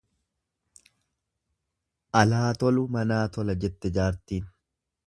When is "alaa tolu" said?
2.23-2.87